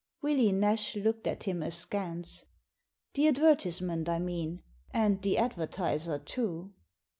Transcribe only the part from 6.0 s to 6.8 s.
too."